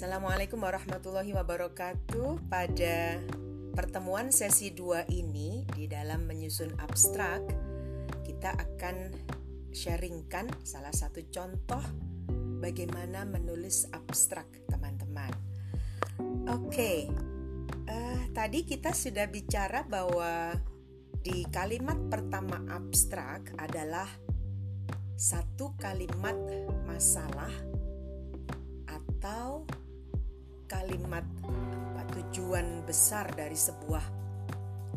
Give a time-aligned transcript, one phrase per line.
[0.00, 2.48] Assalamualaikum warahmatullahi wabarakatuh.
[2.48, 3.20] Pada
[3.76, 7.44] pertemuan sesi 2 ini di dalam menyusun abstrak,
[8.24, 9.12] kita akan
[9.68, 11.84] sharingkan salah satu contoh
[12.64, 15.36] bagaimana menulis abstrak, teman-teman.
[16.48, 17.04] Oke,
[17.84, 20.56] uh, tadi kita sudah bicara bahwa
[21.20, 24.08] di kalimat pertama abstrak adalah
[25.12, 26.40] satu kalimat
[26.88, 27.52] masalah
[28.88, 29.68] atau
[30.70, 31.26] kalimat
[31.90, 34.04] apa tujuan besar dari sebuah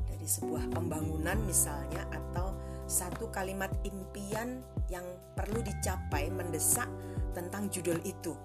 [0.06, 2.54] dari sebuah pembangunan misalnya atau
[2.86, 4.62] satu kalimat impian
[4.94, 6.86] yang perlu dicapai mendesak
[7.34, 8.38] tentang judul itu.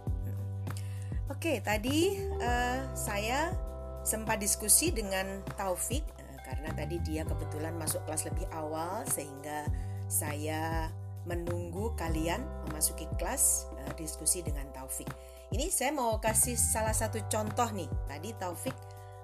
[1.28, 3.52] Oke, tadi uh, saya
[4.00, 9.69] sempat diskusi dengan Taufik uh, karena tadi dia kebetulan masuk kelas lebih awal sehingga
[10.08, 10.88] saya
[11.28, 15.12] menunggu kalian memasuki kelas uh, diskusi dengan Taufik.
[15.48, 17.88] Ini saya mau kasih salah satu contoh nih.
[18.04, 18.77] Tadi Taufik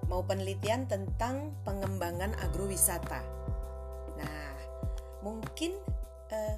[0.08, 3.20] mau penelitian tentang pengembangan agrowisata.
[4.16, 4.48] Nah,
[5.20, 5.77] mungkin
[6.33, 6.56] eh,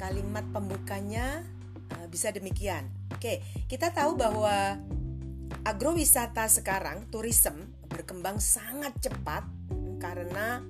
[0.00, 1.44] kalimat pembukanya
[1.92, 2.88] eh, bisa demikian.
[3.12, 4.80] Oke, kita tahu bahwa
[5.68, 9.44] agrowisata sekarang, tourism berkembang sangat cepat
[10.00, 10.64] karena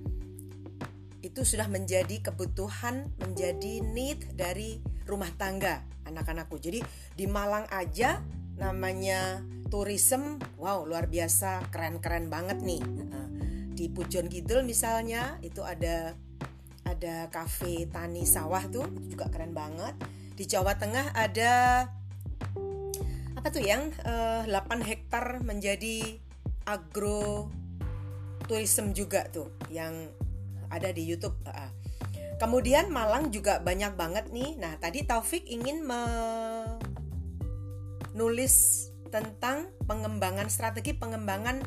[1.23, 4.83] itu sudah menjadi kebutuhan, menjadi need dari
[5.13, 6.57] rumah tangga anak-anakku.
[6.57, 6.81] Jadi
[7.13, 8.25] di Malang aja
[8.57, 12.83] namanya tourism, wow luar biasa, keren-keren banget nih.
[13.73, 16.13] Di Pujon Kidul misalnya itu ada
[16.85, 19.97] ada kafe tani sawah tuh juga keren banget.
[20.37, 21.87] Di Jawa Tengah ada
[23.37, 26.21] apa tuh yang eh, 8 hektar menjadi
[26.63, 27.51] agro
[28.47, 30.13] tourism juga tuh yang
[30.71, 31.35] ada di YouTube.
[32.43, 34.59] Kemudian Malang juga banyak banget nih.
[34.59, 35.87] Nah, tadi Taufik ingin
[38.11, 41.63] menulis tentang pengembangan strategi pengembangan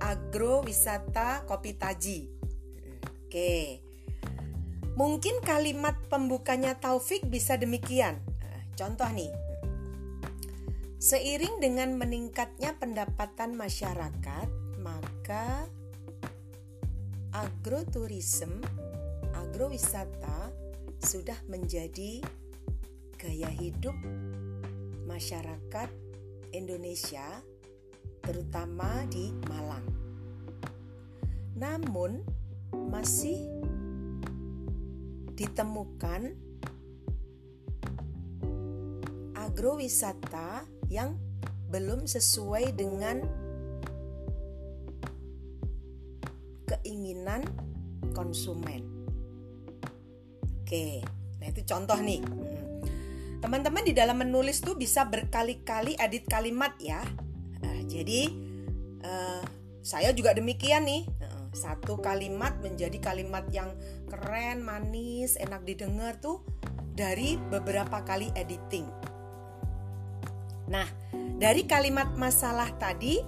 [0.00, 2.32] agrowisata kopi taji.
[3.28, 3.84] Oke.
[4.96, 8.16] Mungkin kalimat pembukanya Taufik bisa demikian.
[8.80, 9.28] Contoh nih.
[11.04, 14.48] Seiring dengan meningkatnya pendapatan masyarakat,
[14.80, 15.68] maka
[17.28, 18.64] agroturism
[19.54, 20.50] agrowisata
[20.98, 22.18] sudah menjadi
[23.14, 23.94] gaya hidup
[25.06, 25.86] masyarakat
[26.50, 27.22] Indonesia,
[28.18, 29.86] terutama di Malang.
[31.54, 32.26] Namun,
[32.74, 33.46] masih
[35.38, 36.34] ditemukan
[39.38, 41.14] agrowisata yang
[41.70, 43.22] belum sesuai dengan
[46.66, 47.46] keinginan
[48.18, 48.93] konsumen.
[50.74, 51.06] Oke,
[51.38, 52.18] nah itu contoh nih.
[52.18, 52.82] Hmm.
[53.38, 56.98] Teman-teman di dalam menulis tuh bisa berkali-kali edit kalimat ya.
[57.62, 58.26] Nah, jadi
[59.06, 59.46] uh,
[59.86, 61.06] saya juga demikian nih.
[61.54, 63.70] satu kalimat menjadi kalimat yang
[64.10, 66.42] keren, manis, enak didengar tuh
[66.90, 68.90] dari beberapa kali editing.
[70.66, 70.90] Nah,
[71.38, 73.22] dari kalimat masalah tadi,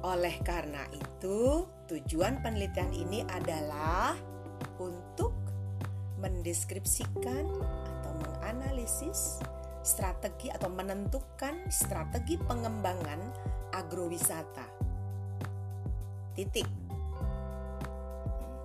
[0.00, 4.16] oleh karena itu tujuan penelitian ini adalah
[4.80, 5.41] untuk
[6.22, 7.44] mendeskripsikan
[8.00, 9.42] atau menganalisis
[9.82, 13.18] strategi atau menentukan strategi pengembangan
[13.74, 14.66] agrowisata.
[16.38, 16.64] Titik.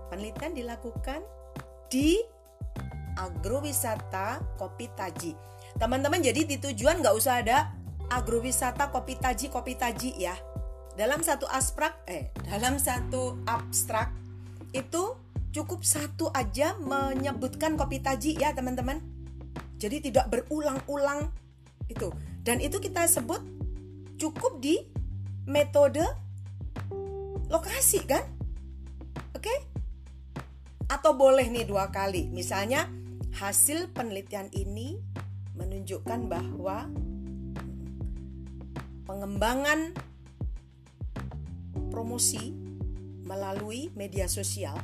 [0.07, 1.19] Penelitian dilakukan
[1.91, 2.21] di
[3.17, 5.33] agrowisata kopi taji.
[5.75, 7.73] Teman-teman jadi di tujuan nggak usah ada
[8.13, 10.37] agrowisata kopi taji kopi taji ya.
[10.95, 14.09] Dalam satu abstrak eh dalam satu abstrak
[14.71, 15.17] itu
[15.57, 19.01] cukup satu aja menyebutkan kopi taji ya teman-teman.
[19.81, 21.33] Jadi tidak berulang-ulang
[21.89, 22.13] itu.
[22.45, 23.41] Dan itu kita sebut
[24.21, 24.85] cukup di
[25.49, 26.05] metode
[27.49, 28.21] lokasi kan?
[29.33, 29.49] Oke?
[30.93, 32.29] Atau boleh nih dua kali.
[32.29, 32.85] Misalnya
[33.41, 35.01] hasil penelitian ini
[35.57, 36.85] menunjukkan bahwa
[39.09, 39.97] pengembangan
[41.89, 42.53] promosi
[43.25, 44.77] melalui media sosial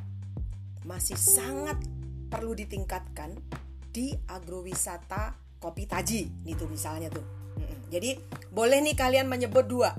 [0.83, 1.79] masih sangat
[2.27, 3.35] perlu ditingkatkan
[3.93, 7.23] di agrowisata kopi taji gitu misalnya tuh.
[7.93, 8.17] Jadi
[8.49, 9.93] boleh nih kalian menyebut dua,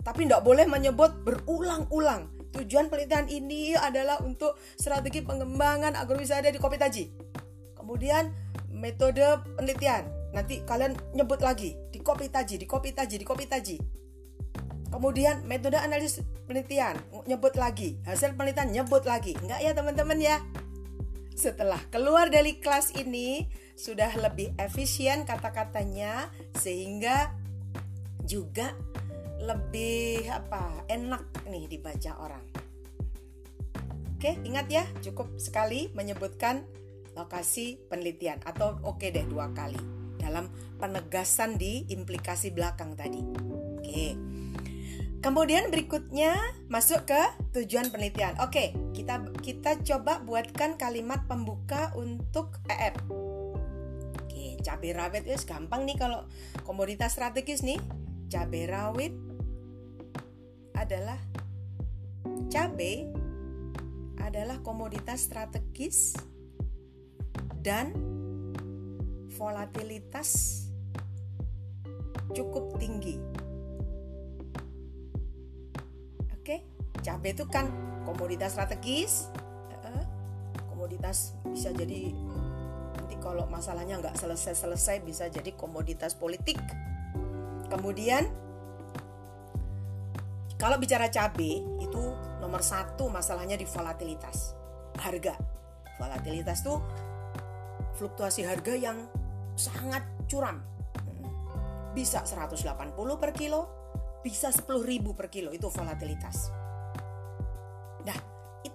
[0.00, 2.32] tapi tidak boleh menyebut berulang-ulang.
[2.56, 7.04] Tujuan penelitian ini adalah untuk strategi pengembangan agrowisata di kopi taji.
[7.76, 8.32] Kemudian
[8.72, 9.20] metode
[9.60, 13.76] penelitian, nanti kalian nyebut lagi di kopi taji, di kopi taji, di kopi taji.
[14.86, 16.96] Kemudian metode analisis penelitian
[17.26, 19.34] nyebut lagi, hasil penelitian nyebut lagi.
[19.42, 20.38] Enggak ya teman-teman ya?
[21.36, 23.44] Setelah keluar dari kelas ini
[23.76, 27.34] sudah lebih efisien kata-katanya sehingga
[28.24, 28.72] juga
[29.42, 32.44] lebih apa enak nih dibaca orang.
[34.16, 36.64] Oke, ingat ya, cukup sekali menyebutkan
[37.12, 39.76] lokasi penelitian atau oke deh dua kali
[40.16, 40.48] dalam
[40.80, 43.20] penegasan di implikasi belakang tadi.
[43.76, 44.35] Oke.
[45.26, 46.38] Kemudian berikutnya
[46.70, 47.18] masuk ke
[47.50, 48.38] tujuan penelitian.
[48.38, 52.94] Oke, kita kita coba buatkan kalimat pembuka untuk EF.
[54.22, 56.30] Oke, cabai rawit itu gampang nih kalau
[56.62, 57.82] komoditas strategis nih.
[58.30, 59.18] Cabai rawit
[60.78, 61.18] adalah
[62.46, 63.10] cabai
[64.22, 66.14] adalah komoditas strategis
[67.66, 67.90] dan
[69.34, 70.62] volatilitas
[72.30, 73.25] cukup tinggi.
[77.06, 77.70] Cabai itu kan
[78.02, 79.30] komoditas strategis,
[80.86, 82.14] komoditas bisa jadi
[82.94, 86.58] nanti kalau masalahnya nggak selesai-selesai bisa jadi komoditas politik.
[87.66, 88.26] Kemudian
[90.54, 92.02] kalau bicara cabai itu
[92.38, 94.54] nomor satu masalahnya di volatilitas
[95.02, 95.34] harga.
[95.98, 96.78] Volatilitas tuh
[97.98, 99.10] fluktuasi harga yang
[99.58, 100.62] sangat curam.
[101.96, 103.66] Bisa 180 per kilo,
[104.20, 106.65] bisa 10 ribu per kilo, itu volatilitas.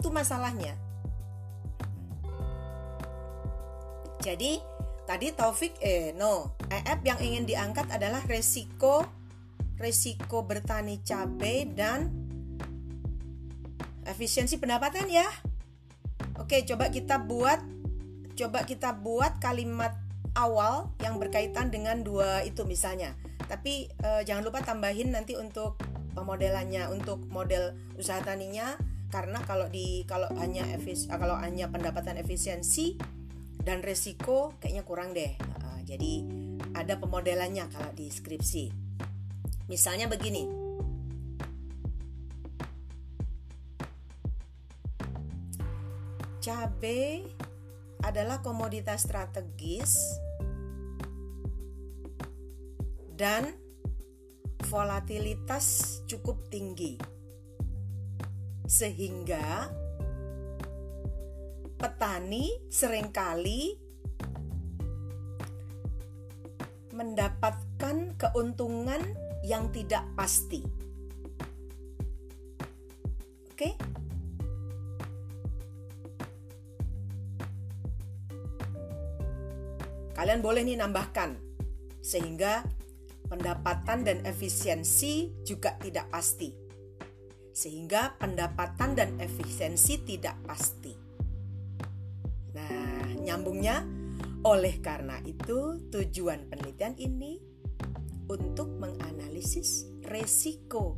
[0.02, 0.74] Itu masalahnya.
[4.26, 4.58] Jadi,
[5.06, 9.06] tadi Taufik, eh no, EF yang ingin diangkat adalah resiko
[9.82, 12.14] resiko bertani cabai dan
[14.06, 15.26] efisiensi pendapatan ya.
[16.38, 17.58] Oke, coba kita buat
[18.38, 19.98] coba kita buat kalimat
[20.38, 23.18] awal yang berkaitan dengan dua itu misalnya.
[23.50, 25.82] Tapi eh, jangan lupa tambahin nanti untuk
[26.14, 28.78] pemodelannya untuk model usaha taninya
[29.12, 32.96] karena kalau di kalau hanya efis eh, kalau hanya pendapatan efisiensi
[33.62, 35.36] dan resiko kayaknya kurang deh.
[35.92, 36.24] Jadi
[36.72, 38.72] ada pemodelannya kalau di skripsi.
[39.68, 40.48] Misalnya begini.
[46.40, 47.28] Cabai
[48.08, 50.00] adalah komoditas strategis
[53.20, 53.52] dan
[54.72, 56.96] volatilitas cukup tinggi.
[58.72, 59.68] Sehingga
[61.76, 63.76] petani sering kali
[66.96, 69.04] mendapatkan keuntungan
[69.44, 70.64] yang tidak pasti.
[73.52, 73.76] Oke?
[80.16, 81.34] Kalian boleh nih nambahkan
[82.00, 82.62] sehingga
[83.26, 86.61] pendapatan dan efisiensi juga tidak pasti.
[87.62, 90.98] Sehingga pendapatan dan efisiensi tidak pasti.
[92.58, 93.86] Nah, nyambungnya
[94.42, 97.38] oleh karena itu tujuan penelitian ini
[98.26, 100.98] untuk menganalisis resiko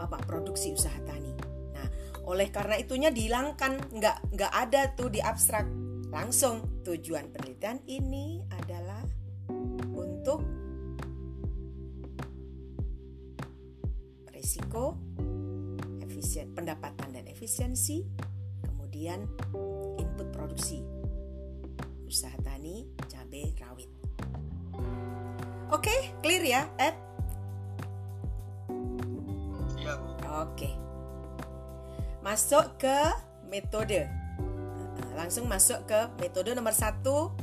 [0.00, 1.36] bapak produksi usaha tani.
[1.76, 1.88] Nah,
[2.24, 5.68] oleh karena itunya dihilangkan, nggak nggak ada tuh di abstrak
[6.10, 8.98] Langsung tujuan penelitian ini adalah
[9.94, 10.42] untuk
[14.34, 14.98] risiko,
[16.30, 18.06] efisien, pendapatan dan efisiensi,
[18.62, 19.26] kemudian
[19.98, 20.78] input produksi
[22.06, 23.90] usaha tani cabai rawit.
[25.74, 26.94] Oke, clear ya, Ed?
[29.74, 29.98] Iya,
[30.46, 30.70] Oke.
[32.22, 32.98] Masuk ke
[33.50, 34.06] metode
[35.18, 37.34] langsung masuk ke metode nomor satu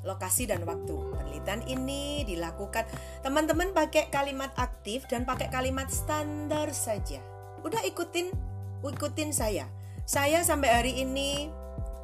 [0.00, 0.96] lokasi dan waktu.
[1.12, 2.88] Penelitian ini dilakukan
[3.20, 7.33] teman-teman pakai kalimat aktif dan pakai kalimat standar saja.
[7.64, 8.30] Udah ikutin
[8.84, 9.64] ikutin saya.
[10.04, 11.48] Saya sampai hari ini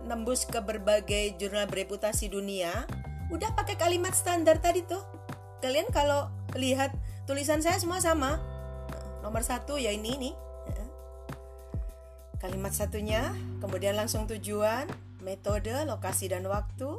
[0.09, 2.89] nembus ke berbagai jurnal bereputasi dunia,
[3.29, 5.05] udah pakai kalimat standar tadi tuh.
[5.61, 6.97] Kalian kalau lihat
[7.29, 8.41] tulisan saya semua sama.
[9.21, 10.35] Nomor satu ya ini nih
[12.41, 14.89] Kalimat satunya, kemudian langsung tujuan,
[15.21, 16.97] metode, lokasi dan waktu,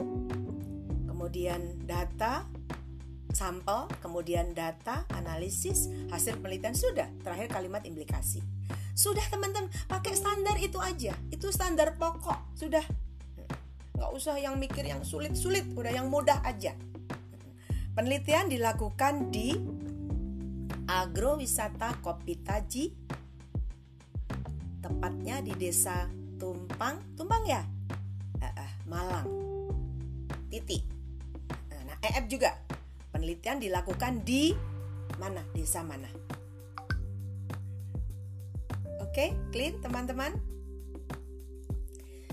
[1.10, 2.46] kemudian data,
[3.42, 7.10] sampel, kemudian data, analisis, hasil penelitian sudah.
[7.26, 8.38] Terakhir kalimat implikasi.
[8.94, 11.18] Sudah teman-teman, pakai standar itu aja.
[11.34, 12.86] Itu standar pokok, sudah.
[13.98, 16.78] Nggak usah yang mikir yang sulit-sulit, udah yang mudah aja.
[17.98, 19.58] Penelitian dilakukan di
[20.86, 22.94] agrowisata Kopitaji
[24.86, 26.06] tepatnya di desa
[26.38, 27.66] Tumpang, Tumpang ya?
[28.38, 29.26] Uh, uh, Malang.
[30.54, 30.86] Titik.
[31.90, 32.54] Nah, EF juga.
[33.12, 34.56] Penelitian dilakukan di
[35.20, 35.44] mana?
[35.54, 36.08] Desa mana?
[39.04, 40.32] Oke, clean teman-teman?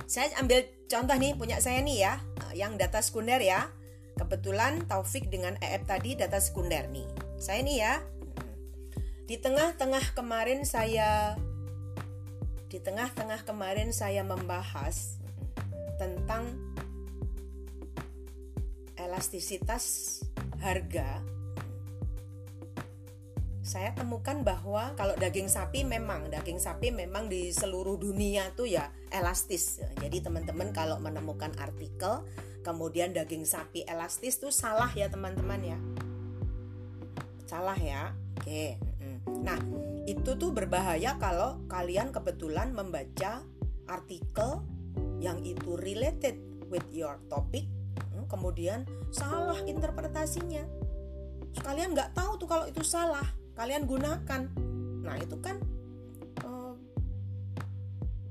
[0.09, 2.15] Saya ambil contoh nih punya saya nih ya,
[2.57, 3.69] yang data sekunder ya.
[4.17, 7.07] Kebetulan Taufik dengan EF tadi data sekunder nih.
[7.37, 7.95] Saya nih ya.
[9.29, 11.37] Di tengah-tengah kemarin saya
[12.69, 15.17] di tengah-tengah kemarin saya membahas
[15.97, 16.53] tentang
[18.95, 20.21] elastisitas
[20.61, 21.23] harga
[23.69, 28.89] saya temukan bahwa kalau daging sapi memang daging sapi memang di seluruh dunia tuh ya
[29.13, 29.85] elastis.
[30.01, 32.25] Jadi teman-teman kalau menemukan artikel
[32.65, 35.79] kemudian daging sapi elastis tuh salah ya teman-teman ya.
[37.45, 38.17] Salah ya.
[38.41, 38.81] Oke.
[39.45, 39.61] Nah,
[40.09, 43.45] itu tuh berbahaya kalau kalian kebetulan membaca
[43.85, 44.65] artikel
[45.21, 46.41] yang itu related
[46.73, 47.69] with your topic
[48.29, 50.63] kemudian salah interpretasinya.
[51.59, 53.25] Kalian nggak tahu tuh kalau itu salah
[53.59, 54.47] kalian gunakan.
[55.03, 55.59] Nah itu kan
[56.47, 56.77] uh,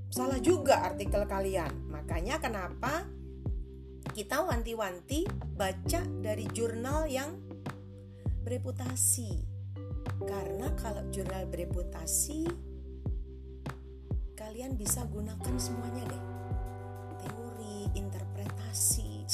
[0.08, 1.92] salah juga artikel kalian.
[1.92, 3.04] Makanya kenapa
[4.16, 5.27] kita wanti-wanti
[5.58, 7.36] baca dari jurnal yang
[8.48, 9.44] bereputasi?
[10.24, 12.48] Karena kalau jurnal bereputasi
[14.38, 16.24] kalian bisa gunakan semuanya deh.
[17.20, 18.57] Teori interpretasi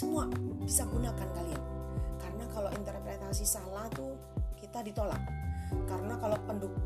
[0.04, 0.28] semua
[0.60, 1.64] bisa gunakan kalian
[2.20, 4.20] karena kalau interpretasi salah tuh
[4.60, 5.24] kita ditolak
[5.88, 6.36] karena kalau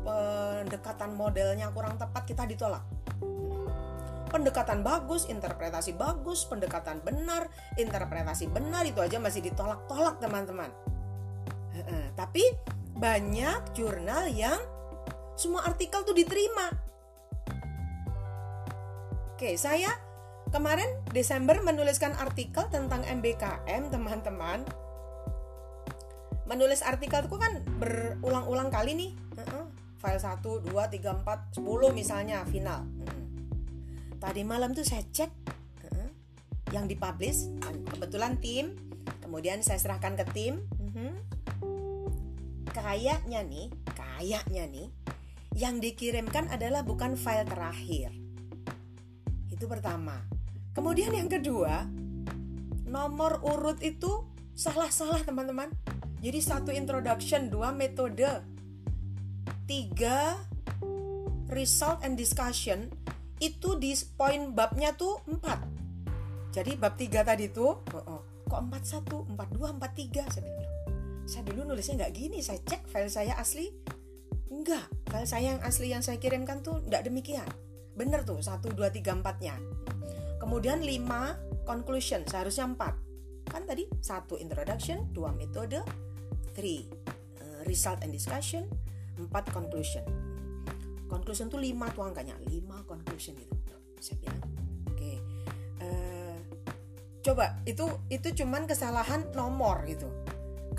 [0.06, 2.86] pendekatan modelnya kurang tepat kita ditolak
[4.28, 7.48] pendekatan bagus, interpretasi bagus, pendekatan benar,
[7.80, 10.68] interpretasi benar itu aja masih ditolak-tolak teman-teman.
[12.12, 12.44] Tapi
[12.92, 14.60] banyak jurnal yang
[15.32, 16.68] semua artikel tuh diterima.
[19.32, 19.96] Oke, saya
[20.48, 24.64] kemarin Desember menuliskan artikel tentang MBKM teman-teman.
[26.48, 29.10] Menulis artikel itu kan berulang-ulang kali nih.
[29.98, 32.86] File 1, 2, 3, 4, 10 misalnya final.
[34.18, 35.30] Tadi malam tuh saya cek
[36.72, 37.48] yang dipublish
[37.92, 38.76] kebetulan tim.
[39.24, 41.12] Kemudian saya serahkan ke tim uh-huh.
[42.72, 44.88] kayaknya nih kayaknya nih
[45.52, 48.08] yang dikirimkan adalah bukan file terakhir.
[49.52, 50.37] Itu pertama
[50.78, 51.90] kemudian yang kedua
[52.86, 54.22] nomor urut itu
[54.54, 55.74] salah-salah teman-teman
[56.18, 58.26] jadi satu introduction, dua metode,
[59.70, 60.34] tiga
[61.46, 62.90] result and discussion
[63.38, 65.62] itu di poin babnya tuh empat.
[66.50, 70.26] Jadi bab tiga tadi tuh, oh, oh, kok empat satu, empat dua, empat tiga.
[70.26, 70.74] Saya bilang,
[71.22, 72.38] saya dulu nulisnya nggak gini.
[72.42, 73.70] Saya cek file saya asli,
[74.50, 74.90] enggak.
[75.06, 77.46] File saya yang asli yang saya kirimkan tuh nggak demikian.
[77.94, 79.54] Bener tuh satu dua tiga empatnya.
[80.48, 81.36] Kemudian lima
[81.68, 82.96] conclusion seharusnya empat.
[83.52, 85.84] Kan tadi satu introduction, dua metode,
[86.56, 86.88] three
[87.44, 88.64] uh, result and discussion,
[89.20, 90.00] empat conclusion.
[91.04, 93.76] Conclusion tuh lima tuh angkanya, lima conclusion gitu.
[94.00, 94.40] Saya bilang,
[94.88, 95.16] oke, okay.
[95.84, 96.36] uh, eh,
[97.20, 100.08] coba itu itu cuman kesalahan nomor gitu.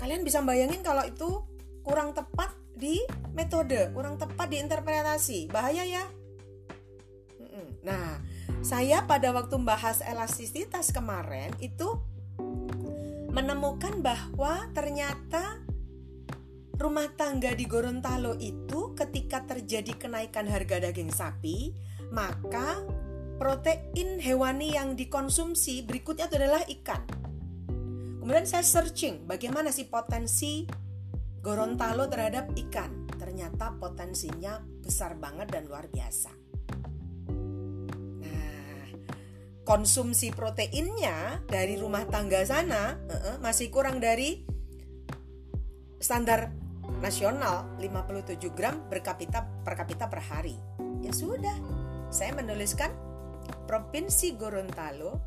[0.02, 1.46] Kalian bisa bayangin kalau itu
[1.86, 2.98] kurang tepat di
[3.38, 6.10] metode, kurang tepat di interpretasi, bahaya ya.
[7.80, 8.09] Nah,
[8.60, 11.96] saya pada waktu membahas elastisitas kemarin itu
[13.32, 15.64] menemukan bahwa ternyata
[16.76, 21.72] rumah tangga di Gorontalo itu ketika terjadi kenaikan harga daging sapi,
[22.12, 22.84] maka
[23.40, 27.02] protein hewani yang dikonsumsi berikutnya itu adalah ikan.
[28.20, 30.68] Kemudian saya searching bagaimana sih potensi
[31.40, 33.08] Gorontalo terhadap ikan.
[33.16, 36.39] Ternyata potensinya besar banget dan luar biasa.
[39.70, 44.42] Konsumsi proteinnya dari rumah tangga sana uh -uh, masih kurang dari
[46.02, 46.50] standar
[46.98, 50.58] nasional 57 gram per kapita per kapita per hari.
[51.06, 51.54] Ya sudah,
[52.10, 52.90] saya menuliskan
[53.70, 55.22] Provinsi Gorontalo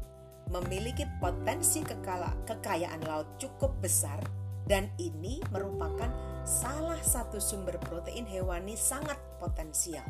[0.52, 4.20] memiliki potensi kekala, kekayaan laut cukup besar
[4.68, 6.12] dan ini merupakan
[6.44, 10.04] salah satu sumber protein hewani sangat potensial.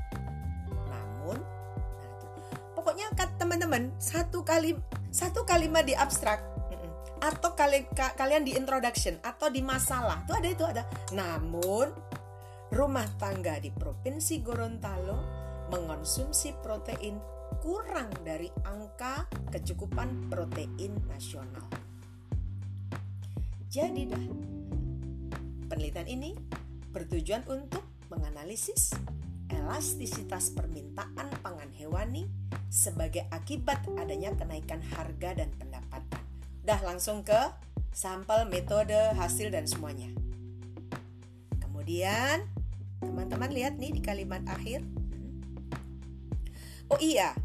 [0.90, 1.38] Namun,
[2.84, 4.76] pokoknya teman-teman satu kali
[5.08, 6.44] satu kalimat di abstrak
[7.24, 10.84] atau kali, ka, kalian di introduction atau di masalah tuh ada itu ada.
[11.16, 11.88] Namun
[12.76, 15.16] rumah tangga di provinsi Gorontalo
[15.72, 17.16] mengonsumsi protein
[17.64, 21.64] kurang dari angka kecukupan protein nasional.
[23.72, 24.26] Jadi dah
[25.72, 26.36] penelitian ini
[26.92, 28.92] bertujuan untuk menganalisis
[29.54, 32.26] elastisitas permintaan pangan hewani
[32.74, 36.24] sebagai akibat adanya kenaikan harga dan pendapatan
[36.64, 37.52] Dah langsung ke
[37.92, 40.08] sampel, metode, hasil dan semuanya.
[41.60, 42.48] Kemudian
[43.04, 44.80] teman-teman lihat nih di kalimat akhir.
[46.88, 47.36] Oh iya,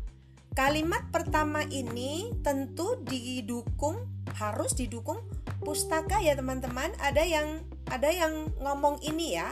[0.54, 4.06] kalimat pertama ini tentu didukung
[4.38, 5.18] harus didukung
[5.66, 6.94] pustaka ya teman-teman.
[7.02, 9.50] Ada yang ada yang ngomong ini ya.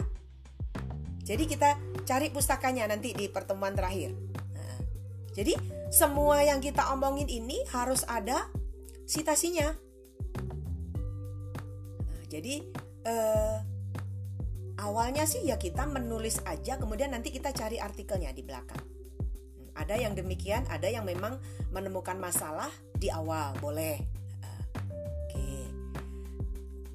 [1.26, 1.74] Jadi kita
[2.06, 4.14] cari pustakanya nanti di pertemuan terakhir.
[4.54, 4.78] Nah,
[5.34, 5.58] jadi
[5.90, 8.46] semua yang kita omongin ini harus ada
[9.10, 9.74] citasinya.
[12.06, 12.62] Nah, jadi
[13.10, 13.58] eh,
[14.78, 18.86] awalnya sih ya kita menulis aja, kemudian nanti kita cari artikelnya di belakang.
[19.58, 21.42] Hmm, ada yang demikian, ada yang memang
[21.74, 24.15] menemukan masalah di awal, boleh.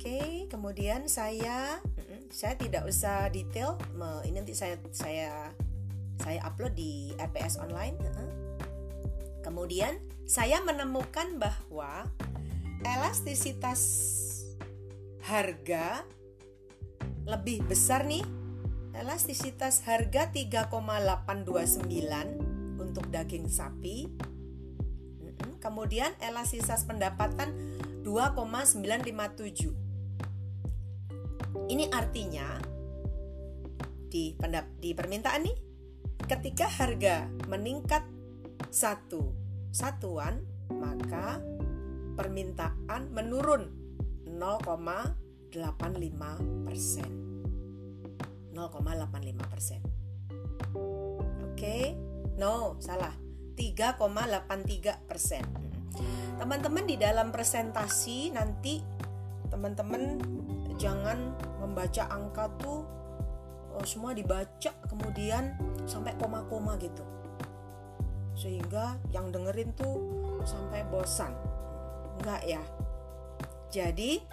[0.01, 0.49] Oke, oke.
[0.49, 1.77] Kemudian saya
[2.33, 3.77] saya tidak usah detail
[4.25, 5.53] ini nanti saya saya
[6.17, 8.01] saya upload di RPS online
[9.45, 12.09] kemudian saya menemukan bahwa
[12.81, 13.77] elastisitas
[15.21, 16.01] harga
[17.29, 18.25] lebih besar nih.
[18.97, 24.09] Elastisitas harga 3,829 untuk daging sapi.
[25.61, 27.53] Kemudian elastisitas pendapatan
[28.01, 29.90] 2,957
[31.71, 32.59] ini artinya
[34.11, 35.57] di pendap di permintaan nih
[36.27, 38.03] ketika harga meningkat
[38.67, 39.31] satu
[39.71, 41.39] satuan maka
[42.19, 43.71] permintaan menurun
[44.27, 47.11] 0,85 persen.
[48.51, 49.79] 0,85 persen.
[51.47, 51.95] Oke?
[52.35, 53.15] No salah.
[53.55, 55.43] 3,83 persen.
[56.39, 58.81] Teman-teman di dalam presentasi nanti
[59.51, 60.17] teman-teman
[60.81, 62.81] jangan membaca angka tuh
[63.77, 65.53] oh, semua dibaca kemudian
[65.85, 67.05] sampai koma-koma gitu.
[68.33, 70.01] Sehingga yang dengerin tuh
[70.41, 71.37] sampai bosan.
[72.17, 72.63] Enggak ya?
[73.69, 74.25] Jadi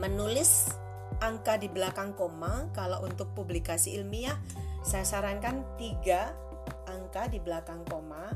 [0.00, 0.72] menulis
[1.20, 4.40] angka di belakang koma kalau untuk publikasi ilmiah
[4.80, 6.32] saya sarankan tiga
[6.88, 8.32] angka di belakang koma.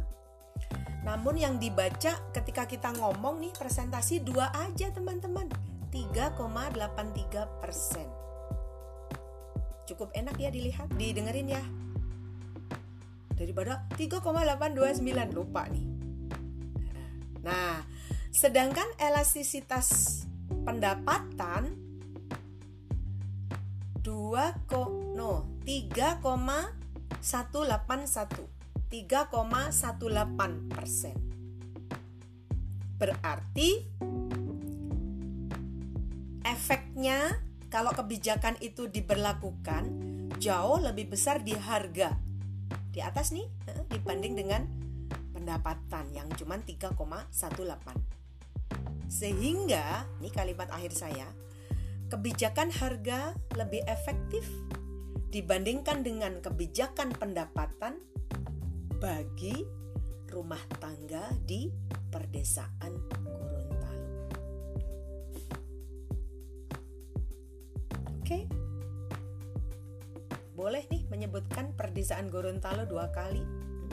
[1.02, 8.08] Namun yang dibaca ketika kita ngomong nih presentasi dua aja teman-teman 3,83 persen.
[9.84, 11.60] Cukup enak ya dilihat, didengerin ya.
[13.36, 15.84] Daripada 3,829 lupa nih.
[17.44, 17.84] Nah,
[18.32, 20.24] sedangkan elastisitas
[20.64, 21.76] pendapatan
[24.00, 24.64] 2
[25.14, 31.16] no 3,181 3,18 persen.
[33.00, 33.88] Berarti
[36.44, 37.38] efeknya
[37.72, 39.88] kalau kebijakan itu diberlakukan
[40.36, 42.12] jauh lebih besar di harga
[42.92, 44.62] di atas nih eh, dibanding dengan
[45.32, 46.92] pendapatan yang cuma 3,18
[49.08, 51.26] sehingga ini kalimat akhir saya
[52.12, 54.44] kebijakan harga lebih efektif
[55.32, 57.96] dibandingkan dengan kebijakan pendapatan
[59.00, 59.64] bagi
[60.28, 61.72] rumah tangga di
[62.12, 62.92] perdesaan
[63.24, 63.51] Oke.
[70.62, 73.42] Boleh nih menyebutkan perdesaan Gorontalo dua kali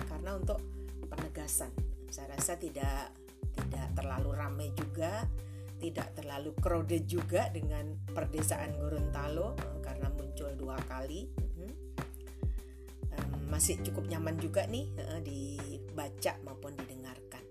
[0.06, 0.62] karena untuk
[1.10, 1.74] penegasan.
[2.14, 3.10] Saya rasa tidak
[3.58, 5.26] tidak terlalu ramai juga,
[5.82, 11.50] tidak terlalu crowded juga dengan perdesaan Gorontalo eh, karena muncul dua kali.
[13.50, 17.44] masih cukup nyaman juga nih eh, dibaca maupun didengarkan.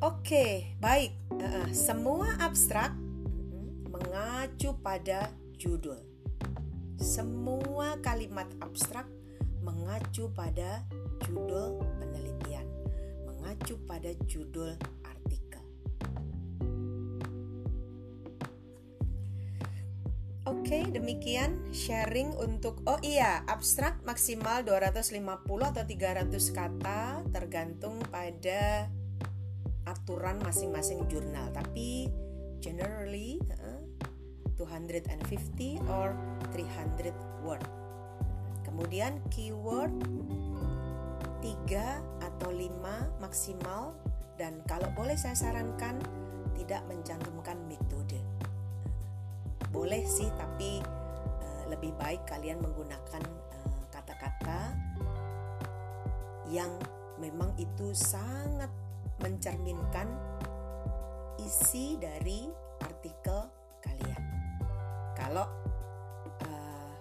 [0.00, 1.12] Oke, baik.
[1.76, 2.96] semua abstrak
[3.92, 5.28] mengacu pada
[5.62, 6.02] judul.
[6.98, 9.06] Semua kalimat abstrak
[9.62, 10.82] mengacu pada
[11.22, 12.66] judul penelitian,
[13.22, 14.74] mengacu pada judul
[15.06, 15.62] artikel.
[20.50, 28.90] Oke, demikian sharing untuk oh iya, abstrak maksimal 250 atau 300 kata tergantung pada
[29.86, 31.54] aturan masing-masing jurnal.
[31.54, 32.10] Tapi
[32.58, 33.38] generally
[34.62, 36.14] 250 or
[36.54, 37.10] 300
[37.42, 37.62] word.
[38.62, 39.90] Kemudian keyword
[41.42, 43.98] 3 atau 5 maksimal
[44.38, 45.98] dan kalau boleh saya sarankan
[46.54, 48.22] tidak mencantumkan metode.
[49.74, 50.78] Boleh sih tapi
[51.42, 54.60] uh, lebih baik kalian menggunakan eh, kata-kata
[55.02, 55.20] uh,
[56.46, 56.70] yang
[57.18, 58.70] memang itu sangat
[59.18, 60.06] mencerminkan
[61.42, 62.46] isi dari
[62.82, 63.61] artikel
[65.16, 65.46] kalau
[66.44, 66.92] uh,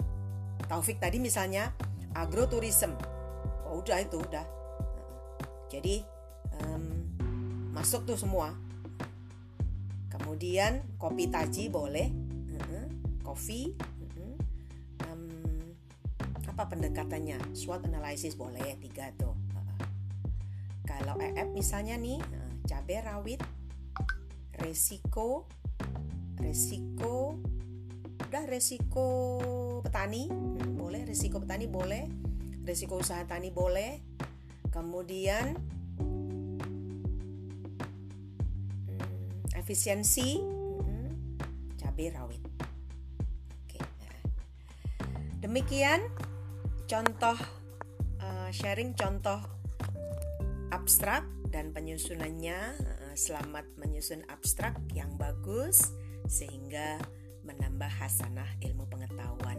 [0.67, 1.71] Taufik tadi misalnya
[2.15, 2.95] agroturism.
[3.67, 4.45] Oh udah itu udah.
[5.71, 6.03] Jadi
[6.63, 6.83] um,
[7.71, 8.51] masuk tuh semua.
[10.11, 12.11] Kemudian kopi taji boleh.
[13.23, 13.71] Kopi
[15.07, 15.23] um,
[16.51, 17.55] apa pendekatannya?
[17.55, 19.31] SWOT analysis boleh tiga tuh.
[19.55, 19.83] Uh,
[20.83, 22.19] kalau EF misalnya nih
[22.67, 23.39] cabai rawit
[24.59, 25.47] resiko
[26.37, 27.39] resiko
[28.31, 29.43] udah resiko
[29.83, 32.07] petani hmm, boleh resiko petani boleh.
[32.63, 33.99] Resiko usaha tani boleh.
[34.71, 35.59] Kemudian
[38.87, 41.11] hmm, efisiensi hmm,
[41.75, 42.39] cabai rawit.
[43.67, 43.83] Oke.
[45.43, 45.99] Demikian
[46.87, 47.35] contoh
[48.23, 49.43] uh, sharing contoh
[50.71, 52.79] abstrak dan penyusunannya.
[52.79, 55.91] Uh, selamat menyusun abstrak yang bagus
[56.31, 56.95] sehingga
[57.41, 59.57] menambah hasanah ilmu pengetahuan.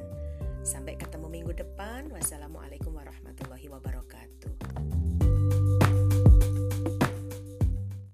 [0.63, 2.07] Sampai ketemu minggu depan.
[2.15, 4.62] Wassalamualaikum warahmatullahi wabarakatuh.